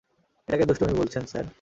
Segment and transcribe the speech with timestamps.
[0.47, 1.45] এটাকে দুষ্টামি বলছেন, স্যার?